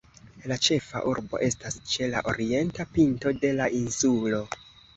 [0.51, 4.45] La ĉefa urbo estas ĉe la orienta pinto de la insulo.